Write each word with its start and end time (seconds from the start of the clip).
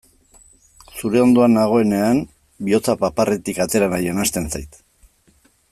Zure 0.99 1.21
ondoan 1.25 1.53
nagoenean 1.57 2.23
bihotza 2.69 2.97
paparretik 3.05 3.61
atera 3.67 3.93
nahian 3.95 4.25
hasten 4.25 4.53
zait. 4.57 4.85